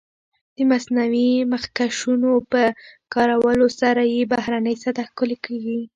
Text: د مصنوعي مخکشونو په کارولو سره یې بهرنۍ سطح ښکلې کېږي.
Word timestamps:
د 0.55 0.57
مصنوعي 0.71 1.29
مخکشونو 1.53 2.31
په 2.51 2.61
کارولو 3.13 3.67
سره 3.79 4.01
یې 4.13 4.21
بهرنۍ 4.33 4.75
سطح 4.83 5.03
ښکلې 5.11 5.37
کېږي. 5.45 5.81